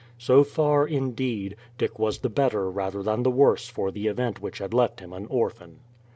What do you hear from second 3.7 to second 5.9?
the event which had left him an orphan.